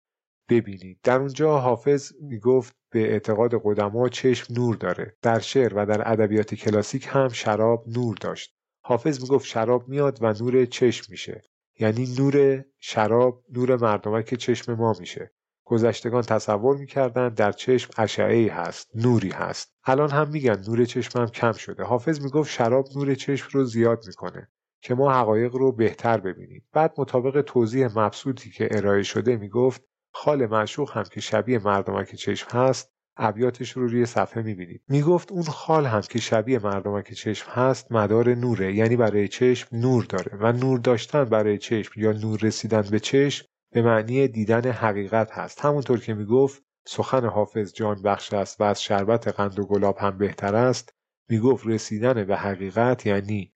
ببینید. 0.49 0.99
در 1.03 1.19
اونجا 1.19 1.59
حافظ 1.59 2.11
می‌گفت 2.21 2.73
به 2.93 3.11
اعتقاد 3.11 3.51
قدما 3.63 4.09
چشم 4.09 4.53
نور 4.53 4.75
داره. 4.75 5.17
در 5.21 5.39
شعر 5.39 5.73
و 5.75 5.85
در 5.85 6.11
ادبیات 6.11 6.55
کلاسیک 6.55 7.07
هم 7.09 7.29
شراب 7.29 7.85
نور 7.87 8.17
داشت. 8.21 8.55
حافظ 8.85 9.21
می‌گفت 9.21 9.45
شراب 9.45 9.87
میاد 9.89 10.17
و 10.21 10.33
نور 10.33 10.65
چشم 10.65 11.05
میشه. 11.09 11.41
یعنی 11.79 12.15
نور 12.19 12.65
شراب 12.79 13.43
نور 13.49 13.75
مردمک 13.75 14.35
چشم 14.35 14.73
ما 14.73 14.95
میشه. 14.99 15.31
گذشتگان 15.65 16.21
تصور 16.21 16.77
می‌کردن 16.77 17.29
در 17.29 17.51
چشم 17.51 17.91
اشعه 17.97 18.35
ای 18.35 18.47
هست 18.47 18.89
نوری 18.95 19.29
هست. 19.29 19.75
الان 19.85 20.09
هم 20.09 20.29
میگن 20.29 20.63
نور 20.67 20.85
چشمم 20.85 21.27
کم 21.27 21.51
شده. 21.51 21.83
حافظ 21.83 22.21
می‌گفت 22.21 22.51
شراب 22.51 22.87
نور 22.95 23.15
چشم 23.15 23.47
رو 23.51 23.63
زیاد 23.63 24.03
می‌کنه 24.07 24.49
که 24.81 24.95
ما 24.95 25.13
حقایق 25.13 25.55
رو 25.55 25.71
بهتر 25.71 26.17
ببینیم. 26.17 26.67
بعد 26.73 26.93
مطابق 26.97 27.41
توضیح 27.41 27.99
مبسوطی 27.99 28.51
که 28.51 28.67
ارائه 28.71 29.03
شده 29.03 29.37
می‌گفت 29.37 29.81
خال 30.13 30.45
معشوق 30.45 30.91
هم 30.91 31.03
که 31.03 31.21
شبیه 31.21 31.59
مردمک 31.59 32.15
چشم 32.15 32.47
هست 32.59 32.92
ابیاتش 33.17 33.71
رو 33.71 33.87
روی 33.87 34.05
صفحه 34.05 34.43
می‌بینید. 34.43 34.81
می‌گفت 34.89 35.31
اون 35.31 35.43
خال 35.43 35.85
هم 35.85 36.01
که 36.01 36.19
شبیه 36.19 36.59
مردمک 36.59 37.13
چشم 37.13 37.51
هست 37.51 37.91
مدار 37.91 38.35
نوره. 38.35 38.75
یعنی 38.75 38.95
برای 38.95 39.27
چشم 39.27 39.67
نور 39.71 40.05
داره. 40.05 40.37
و 40.39 40.51
نور 40.51 40.79
داشتن 40.79 41.23
برای 41.23 41.57
چشم 41.57 42.01
یا 42.01 42.11
نور 42.11 42.39
رسیدن 42.39 42.81
به 42.81 42.99
چشم 42.99 43.45
به 43.73 43.81
معنی 43.81 44.27
دیدن 44.27 44.71
حقیقت 44.71 45.31
هست. 45.31 45.65
همونطور 45.65 45.99
که 45.99 46.13
می‌گفت 46.13 46.63
سخن 46.87 47.25
حافظ 47.25 47.73
جان 47.73 48.01
بخش 48.01 48.33
است 48.33 48.61
و 48.61 48.63
از 48.63 48.83
شربت 48.83 49.27
قند 49.27 49.59
و 49.59 49.65
گلاب 49.65 49.97
هم 49.97 50.17
بهتر 50.17 50.55
است. 50.55 50.93
می‌گفت 51.29 51.67
رسیدن 51.67 52.23
به 52.23 52.35
حقیقت 52.37 53.05
یعنی 53.05 53.53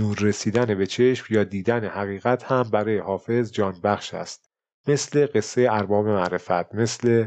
نور 0.00 0.18
رسیدن 0.20 0.74
به 0.78 0.86
چشم 0.86 1.34
یا 1.34 1.44
دیدن 1.44 1.84
حقیقت 1.84 2.44
هم 2.44 2.62
برای 2.62 2.98
حافظ 2.98 3.52
جان 3.52 3.80
بخش 3.82 4.14
است. 4.14 4.50
مثل 4.88 5.26
قصه 5.34 5.68
ارباب 5.70 6.06
معرفت 6.06 6.74
مثل 6.74 7.26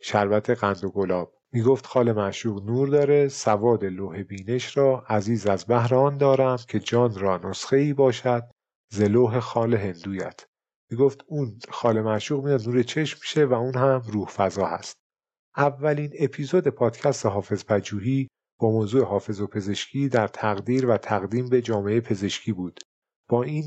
شربت 0.00 0.50
قند 0.50 0.84
و 0.84 0.90
گلاب. 0.90 1.34
می‌گفت 1.52 1.86
خال 1.86 2.12
معشوق 2.12 2.64
نور 2.64 2.88
داره 2.88 3.28
سواد 3.28 3.84
لوح 3.84 4.22
بینش 4.22 4.76
را 4.76 5.04
عزیز 5.08 5.46
از 5.46 5.64
بهران 5.64 6.18
دارم 6.18 6.56
که 6.68 6.80
جان 6.80 7.18
را 7.18 7.36
نسخه 7.36 7.76
ای 7.76 7.92
باشد 7.92 8.50
ز 8.92 9.00
لوح 9.02 9.40
خال 9.40 9.74
هندویت. 9.74 10.46
می‌گفت 10.90 11.24
اون 11.26 11.58
خال 11.68 12.00
معشوق 12.00 12.44
میاد 12.44 12.68
نور 12.68 12.82
چشم 12.82 13.18
میشه 13.20 13.44
و 13.44 13.54
اون 13.54 13.74
هم 13.74 14.02
روح 14.06 14.28
فضا 14.28 14.66
هست. 14.66 14.96
اولین 15.56 16.12
اپیزود 16.18 16.68
پادکست 16.68 17.26
حافظ 17.26 17.64
پجوهی 17.64 18.28
با 18.60 18.70
موضوع 18.70 19.04
حافظ 19.04 19.40
و 19.40 19.46
پزشکی 19.46 20.08
در 20.08 20.28
تقدیر 20.28 20.86
و 20.86 20.96
تقدیم 20.96 21.48
به 21.48 21.62
جامعه 21.62 22.00
پزشکی 22.00 22.52
بود. 22.52 22.80
با 23.28 23.42
این 23.42 23.64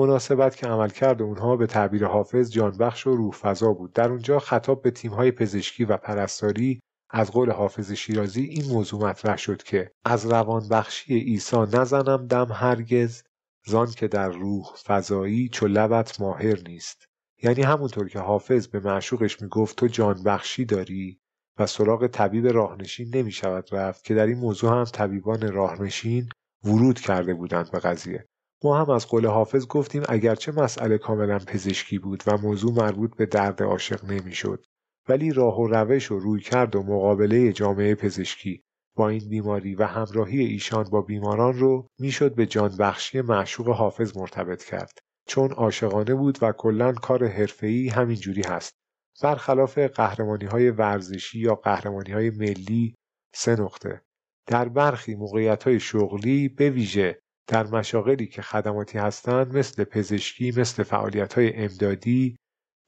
مناسبت 0.00 0.56
که 0.56 0.66
عملکرد 0.66 1.22
اونها 1.22 1.56
به 1.56 1.66
تعبیر 1.66 2.06
حافظ 2.06 2.50
جانبخش 2.50 3.06
و 3.06 3.16
روح 3.16 3.32
فضا 3.32 3.72
بود. 3.72 3.92
در 3.92 4.08
اونجا 4.08 4.38
خطاب 4.38 4.82
به 4.82 4.90
تیمهای 4.90 5.30
پزشکی 5.30 5.84
و 5.84 5.96
پرستاری 5.96 6.80
از 7.10 7.30
قول 7.30 7.50
حافظ 7.50 7.92
شیرازی 7.92 8.42
این 8.42 8.64
موضوع 8.64 9.02
مطرح 9.02 9.36
شد 9.36 9.62
که 9.62 9.90
از 10.04 10.26
روانبخشی 10.26 11.18
عیسی 11.18 11.56
نزنم 11.56 12.26
دم 12.26 12.48
هرگز 12.52 13.22
زان 13.66 13.90
که 13.90 14.08
در 14.08 14.28
روح 14.28 14.64
فضایی 14.86 15.48
چو 15.48 15.66
لبت 15.66 16.20
ماهر 16.20 16.58
نیست. 16.68 17.04
یعنی 17.42 17.62
همونطور 17.62 18.08
که 18.08 18.18
حافظ 18.18 18.66
به 18.66 18.80
معشوقش 18.80 19.42
می‌گفت 19.42 19.76
تو 19.76 19.86
جانبخشی 19.86 20.64
داری 20.64 21.20
و 21.58 21.66
سراغ 21.66 22.06
طبیب 22.06 22.46
راهنشین 22.46 23.16
نمی 23.16 23.32
شود 23.32 23.68
رفت 23.72 24.04
که 24.04 24.14
در 24.14 24.26
این 24.26 24.38
موضوع 24.38 24.72
هم 24.72 24.84
طبیبان 24.84 25.52
راهنشین 25.52 26.28
ورود 26.64 27.00
کرده 27.00 27.34
بودند 27.34 27.70
به 27.70 27.78
قضیه. 27.78 28.26
ما 28.64 28.80
هم 28.80 28.90
از 28.90 29.06
قول 29.06 29.26
حافظ 29.26 29.66
گفتیم 29.66 30.02
اگرچه 30.08 30.52
مسئله 30.52 30.98
کاملا 30.98 31.38
پزشکی 31.38 31.98
بود 31.98 32.22
و 32.26 32.36
موضوع 32.36 32.72
مربوط 32.72 33.16
به 33.16 33.26
درد 33.26 33.62
عاشق 33.62 34.04
نمی‌شد 34.04 34.64
ولی 35.08 35.32
راه 35.32 35.60
و 35.60 35.66
روش 35.66 36.10
و 36.10 36.18
روی 36.18 36.40
کرد 36.40 36.76
و 36.76 36.82
مقابله 36.82 37.52
جامعه 37.52 37.94
پزشکی 37.94 38.62
با 38.96 39.08
این 39.08 39.28
بیماری 39.28 39.74
و 39.74 39.84
همراهی 39.84 40.40
ایشان 40.40 40.84
با 40.84 41.02
بیماران 41.02 41.54
رو 41.54 41.86
می‌شد 41.98 42.34
به 42.34 42.46
جانبخشی 42.46 43.20
معشوق 43.20 43.68
حافظ 43.68 44.16
مرتبط 44.16 44.64
کرد. 44.64 44.98
چون 45.26 45.52
عاشقانه 45.52 46.14
بود 46.14 46.38
و 46.42 46.52
کلا 46.52 46.92
کار 46.92 47.28
حرفه‌ای 47.28 47.88
همینجوری 47.88 48.42
هست. 48.42 48.74
برخلاف 49.22 49.78
قهرمانی 49.78 50.44
های 50.44 50.70
ورزشی 50.70 51.38
یا 51.38 51.54
قهرمانی 51.54 52.12
های 52.12 52.30
ملی 52.30 52.94
سه 53.34 53.56
نقطه. 53.56 54.02
در 54.46 54.68
برخی 54.68 55.14
موقعیت 55.14 55.62
های 55.62 55.80
شغلی 55.80 56.48
به 56.48 56.70
ویژه 56.70 57.20
در 57.50 57.66
مشاغلی 57.66 58.26
که 58.26 58.42
خدماتی 58.42 58.98
هستند 58.98 59.56
مثل 59.56 59.84
پزشکی 59.84 60.52
مثل 60.56 60.82
فعالیت 60.82 61.32
های 61.32 61.56
امدادی 61.56 62.36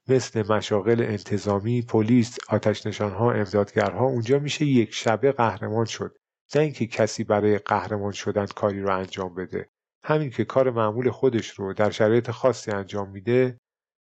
مثل 0.09 0.53
مشاغل 0.53 1.01
انتظامی 1.01 1.81
پلیس 1.81 2.37
آتشنشانها 2.49 3.31
امدادگرها 3.31 4.05
اونجا 4.05 4.39
میشه 4.39 4.65
یک 4.65 4.93
شبه 4.93 5.31
قهرمان 5.31 5.85
شد. 5.85 6.15
نه 6.55 6.61
اینکه 6.61 6.87
کسی 6.87 7.23
برای 7.23 7.57
قهرمان 7.57 8.11
شدن 8.11 8.45
کاری 8.45 8.81
رو 8.81 8.97
انجام 8.97 9.35
بده. 9.35 9.69
همین 10.03 10.29
که 10.29 10.45
کار 10.45 10.71
معمول 10.71 11.11
خودش 11.11 11.49
رو 11.49 11.73
در 11.73 11.89
شرایط 11.91 12.31
خاصی 12.31 12.71
انجام 12.71 13.09
میده 13.09 13.57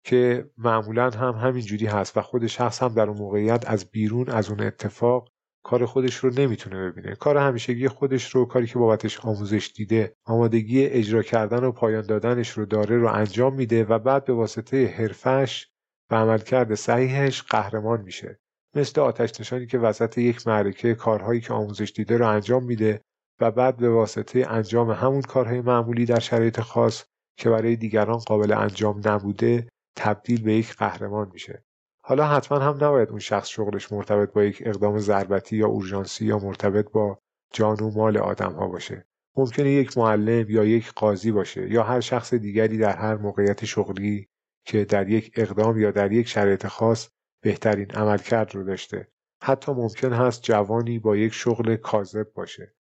که 0.04 0.50
معمولا 0.58 1.10
هم 1.10 1.34
همین 1.34 1.62
جوری 1.62 1.86
هست 1.86 2.16
و 2.16 2.22
خود 2.22 2.46
شخص 2.46 2.82
هم 2.82 2.94
در 2.94 3.08
اون 3.08 3.18
موقعیت 3.18 3.64
از 3.66 3.90
بیرون 3.90 4.28
از 4.28 4.50
اون 4.50 4.60
اتفاق 4.60 5.31
کار 5.62 5.86
خودش 5.86 6.16
رو 6.16 6.30
نمی‌تونه 6.30 6.90
ببینه. 6.90 7.14
کار 7.14 7.36
همیشگی 7.36 7.88
خودش 7.88 8.34
رو 8.34 8.44
کاری 8.44 8.66
که 8.66 8.78
بابتش 8.78 9.20
آموزش 9.20 9.72
دیده 9.76 10.16
آمادگی 10.24 10.86
اجرا 10.86 11.22
کردن 11.22 11.64
و 11.64 11.72
پایان 11.72 12.06
دادنش 12.06 12.50
رو 12.50 12.66
داره 12.66 12.96
رو 12.96 13.12
انجام 13.12 13.54
میده 13.54 13.84
و 13.84 13.98
بعد 13.98 14.24
به 14.24 14.32
واسطه 14.32 14.86
حرفش 14.86 15.66
و 16.10 16.14
عملکرد 16.14 16.74
صحیحش 16.74 17.42
قهرمان 17.42 18.00
میشه. 18.00 18.40
مثل 18.74 19.00
آتش 19.00 19.40
نشانی 19.40 19.66
که 19.66 19.78
وسط 19.78 20.18
یک 20.18 20.46
معرکه 20.46 20.94
کارهایی 20.94 21.40
که 21.40 21.52
آموزش 21.52 21.92
دیده 21.96 22.16
رو 22.16 22.28
انجام 22.28 22.64
میده 22.64 23.02
و 23.40 23.50
بعد 23.50 23.76
به 23.76 23.90
واسطه 23.90 24.46
انجام 24.48 24.90
همون 24.90 25.22
کارهای 25.22 25.60
معمولی 25.60 26.04
در 26.04 26.18
شرایط 26.18 26.60
خاص 26.60 27.04
که 27.36 27.50
برای 27.50 27.76
دیگران 27.76 28.18
قابل 28.18 28.52
انجام 28.52 29.00
نبوده 29.04 29.68
تبدیل 29.96 30.42
به 30.42 30.54
یک 30.54 30.76
قهرمان 30.76 31.30
میشه. 31.32 31.64
حالا 32.04 32.26
حتما 32.26 32.58
هم 32.58 32.74
نباید 32.74 33.08
اون 33.08 33.18
شخص 33.18 33.48
شغلش 33.48 33.92
مرتبط 33.92 34.32
با 34.32 34.44
یک 34.44 34.62
اقدام 34.66 34.98
ضربتی 34.98 35.56
یا 35.56 35.66
اورژانسی 35.66 36.26
یا 36.26 36.38
مرتبط 36.38 36.90
با 36.92 37.18
جان 37.52 37.80
و 37.80 37.90
مال 37.90 38.16
آدم 38.16 38.52
ها 38.52 38.68
باشه. 38.68 39.06
ممکنه 39.36 39.70
یک 39.70 39.98
معلم 39.98 40.50
یا 40.50 40.64
یک 40.64 40.92
قاضی 40.92 41.32
باشه 41.32 41.70
یا 41.70 41.82
هر 41.82 42.00
شخص 42.00 42.34
دیگری 42.34 42.78
در 42.78 42.96
هر 42.96 43.16
موقعیت 43.16 43.64
شغلی 43.64 44.28
که 44.64 44.84
در 44.84 45.08
یک 45.08 45.32
اقدام 45.36 45.78
یا 45.78 45.90
در 45.90 46.12
یک 46.12 46.28
شرایط 46.28 46.66
خاص 46.66 47.08
بهترین 47.42 47.90
عملکرد 47.90 48.54
رو 48.54 48.64
داشته. 48.64 49.08
حتی 49.42 49.72
ممکن 49.72 50.12
هست 50.12 50.42
جوانی 50.42 50.98
با 50.98 51.16
یک 51.16 51.32
شغل 51.32 51.76
کاذب 51.76 52.32
باشه. 52.34 52.74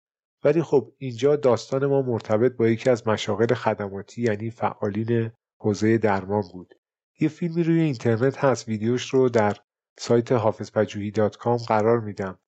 ولی 0.44 0.62
خب 0.62 0.92
اینجا 0.98 1.36
داستان 1.36 1.86
ما 1.86 2.02
مرتبط 2.02 2.52
با 2.52 2.68
یکی 2.68 2.90
از 2.90 3.08
مشاغل 3.08 3.54
خدماتی 3.54 4.22
یعنی 4.22 4.50
فعالین 4.50 5.30
حوزه 5.60 5.98
درمان 5.98 6.42
بود. 6.52 6.74
یه 7.20 7.28
فیلمی 7.28 7.62
روی 7.62 7.80
اینترنت 7.80 8.44
هست 8.44 8.68
ویدیوش 8.68 9.10
رو 9.10 9.28
در 9.28 9.56
سایت 9.98 10.32
حافظ 10.32 10.62
پژوهی 10.62 11.12
قرار 11.68 12.00
میدم. 12.00 12.38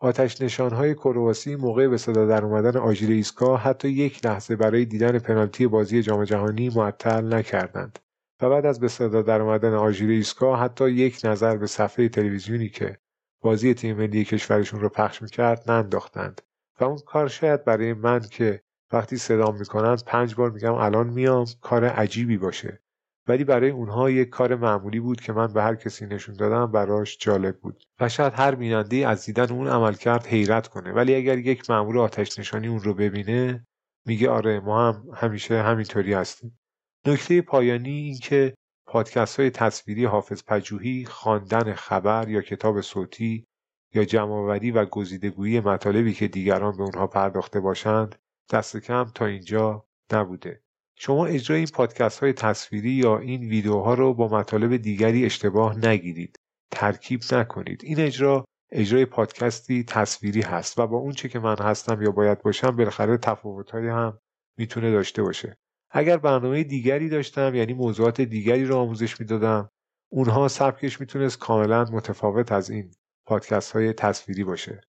آتش 0.00 0.42
نشانهای 0.42 0.94
کرواسی 0.94 1.56
موقع 1.56 1.88
به 1.88 1.96
صدا 1.96 2.26
در 2.26 2.44
اومدن 2.44 2.76
آژیر 2.76 3.10
ایسکا 3.10 3.56
حتی 3.56 3.88
یک 3.88 4.26
لحظه 4.26 4.56
برای 4.56 4.84
دیدن 4.84 5.18
پنالتی 5.18 5.66
بازی 5.66 6.02
جام 6.02 6.24
جهانی 6.24 6.70
معطل 6.76 7.34
نکردند. 7.34 7.98
و 8.40 8.50
بعد 8.50 8.66
از 8.66 8.80
به 8.80 8.88
صدا 8.88 9.22
در 9.22 9.42
اومدن 9.42 9.74
آژیر 9.74 10.10
ایسکا 10.10 10.56
حتی 10.56 10.90
یک 10.90 11.20
نظر 11.24 11.56
به 11.56 11.66
صفحه 11.66 12.08
تلویزیونی 12.08 12.68
که 12.68 12.98
بازی 13.40 13.74
تیم 13.74 13.96
ملی 13.96 14.24
کشورشون 14.24 14.80
رو 14.80 14.88
پخش 14.88 15.22
می‌کرد 15.22 15.70
ننداختند. 15.70 16.42
و 16.80 16.84
اون 16.84 16.98
کار 16.98 17.28
شاید 17.28 17.64
برای 17.64 17.92
من 17.92 18.20
که 18.20 18.62
وقتی 18.92 19.16
صدام 19.16 19.58
می‌کنند 19.58 20.04
پنج 20.04 20.34
بار 20.34 20.50
میگم 20.50 20.74
الان 20.74 21.06
میام 21.06 21.46
کار 21.60 21.84
عجیبی 21.84 22.38
باشه. 22.38 22.80
ولی 23.28 23.44
برای 23.44 23.70
اونها 23.70 24.10
یک 24.10 24.28
کار 24.28 24.54
معمولی 24.54 25.00
بود 25.00 25.20
که 25.20 25.32
من 25.32 25.52
به 25.52 25.62
هر 25.62 25.74
کسی 25.74 26.06
نشون 26.06 26.34
دادم 26.34 26.72
براش 26.72 27.18
جالب 27.20 27.60
بود. 27.60 27.84
و 28.00 28.08
شاید 28.08 28.32
هر 28.36 28.54
بیننده 28.54 29.08
از 29.08 29.26
دیدن 29.26 29.52
اون 29.52 29.68
عمل 29.68 29.94
کرد 29.94 30.26
حیرت 30.26 30.68
کنه. 30.68 30.92
ولی 30.92 31.14
اگر 31.14 31.38
یک 31.38 31.70
مأمور 31.70 31.98
آتش 31.98 32.38
نشانی 32.38 32.68
اون 32.68 32.80
رو 32.80 32.94
ببینه 32.94 33.66
میگه 34.06 34.30
آره 34.30 34.60
ما 34.60 34.88
هم 34.88 35.04
همیشه 35.14 35.62
همینطوری 35.62 36.12
هستیم. 36.12 36.58
نکته 37.06 37.42
پایانی 37.42 37.90
این 37.90 38.18
که 38.18 38.54
پادکست 38.86 39.40
های 39.40 39.50
تصویری 39.50 40.04
حافظ 40.04 40.42
پجوهی 40.46 41.04
خواندن 41.04 41.74
خبر 41.74 42.28
یا 42.28 42.40
کتاب 42.40 42.80
صوتی 42.80 43.46
یا 43.94 44.04
جمعآوری 44.04 44.70
و 44.70 44.84
گزیدگویی 44.84 45.60
مطالبی 45.60 46.12
که 46.12 46.28
دیگران 46.28 46.76
به 46.76 46.82
اونها 46.82 47.06
پرداخته 47.06 47.60
باشند 47.60 48.14
دست 48.52 48.76
کم 48.76 49.04
تا 49.04 49.26
اینجا 49.26 49.86
نبوده. 50.12 50.62
شما 51.00 51.26
اجرای 51.26 51.58
این 51.58 51.68
پادکست 51.74 52.20
های 52.20 52.32
تصویری 52.32 52.90
یا 52.90 53.18
این 53.18 53.40
ویدیوها 53.40 53.94
رو 53.94 54.14
با 54.14 54.28
مطالب 54.28 54.76
دیگری 54.76 55.26
اشتباه 55.26 55.86
نگیرید. 55.86 56.36
ترکیب 56.70 57.20
نکنید. 57.32 57.80
این 57.84 58.00
اجرا 58.00 58.44
اجرای 58.70 59.04
پادکستی 59.04 59.84
تصویری 59.84 60.42
هست 60.42 60.78
و 60.78 60.86
با 60.86 60.96
اونچه 60.96 61.28
که 61.28 61.38
من 61.38 61.56
هستم 61.58 62.02
یا 62.02 62.10
باید 62.10 62.42
باشم 62.42 62.76
بالاخره 62.76 63.16
تفاوتهایی 63.16 63.88
هم 63.88 64.18
می‌تونه 64.58 64.90
داشته 64.90 65.22
باشه. 65.22 65.56
اگر 65.90 66.16
برنامه 66.16 66.64
دیگری 66.64 67.08
داشتم 67.08 67.54
یعنی 67.54 67.72
موضوعات 67.72 68.20
دیگری 68.20 68.64
رو 68.64 68.76
آموزش 68.76 69.20
می‌دادم 69.20 69.68
اونها 70.12 70.48
سبکش 70.48 71.00
می‌تونست 71.00 71.38
کاملا 71.38 71.84
متفاوت 71.84 72.52
از 72.52 72.70
این 72.70 72.90
پادکست 73.26 73.72
های 73.72 73.92
تصویری 73.92 74.44
باشه. 74.44 74.80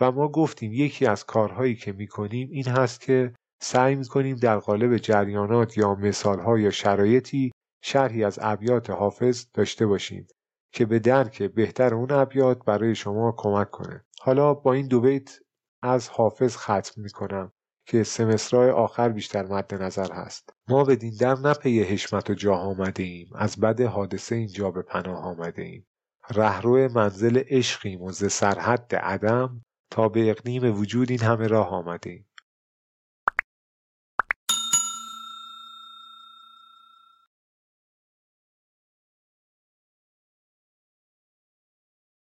و 0.00 0.12
ما 0.12 0.28
گفتیم 0.28 0.72
یکی 0.72 1.06
از 1.06 1.24
کارهایی 1.24 1.74
که 1.74 1.92
می‌کنیم 1.92 2.48
این 2.52 2.66
هست 2.66 3.00
که 3.00 3.32
سعی 3.60 3.94
می‌کنیم 3.94 4.36
در 4.36 4.58
قالب 4.58 4.96
جریانات 4.96 5.78
یا 5.78 5.94
مثالها 5.94 6.58
یا 6.58 6.70
شرایطی 6.70 7.52
شرحی 7.82 8.24
از 8.24 8.38
ابیات 8.42 8.90
حافظ 8.90 9.46
داشته 9.54 9.86
باشیم 9.86 10.26
که 10.72 10.86
به 10.86 10.98
درک 10.98 11.42
بهتر 11.42 11.94
اون 11.94 12.10
ابیات 12.10 12.64
برای 12.64 12.94
شما 12.94 13.34
کمک 13.36 13.70
کنه. 13.70 14.04
حالا 14.20 14.54
با 14.54 14.72
این 14.72 14.88
دو 14.88 15.00
بیت 15.00 15.38
از 15.82 16.08
حافظ 16.08 16.56
ختم 16.56 17.02
می‌کنم 17.02 17.52
که 17.86 18.02
سمسترهای 18.02 18.70
آخر 18.70 19.08
بیشتر 19.08 19.46
مد 19.46 19.74
نظر 19.74 20.12
هست. 20.12 20.50
ما 20.68 20.84
به 20.84 20.96
در 20.96 21.34
نپی 21.34 21.82
حشمت 21.82 22.30
و 22.30 22.34
جاه 22.34 22.60
آمده 22.60 23.02
ایم 23.02 23.30
از 23.34 23.60
بد 23.60 23.80
حادثه 23.80 24.34
اینجا 24.34 24.70
به 24.70 24.82
پناه 24.82 25.24
آمده 25.24 25.62
ایم 25.62 25.86
رهرو 26.30 26.92
منزل 26.92 27.42
عشقیم 27.48 28.02
و 28.02 28.12
ز 28.12 28.32
سرحد 28.32 28.94
عدم 28.94 29.62
تا 29.90 30.08
به 30.08 30.30
اقنیم 30.30 30.78
وجود 30.78 31.10
این 31.10 31.20
همه 31.20 31.46
راه 31.46 31.68
آمده 31.68 32.24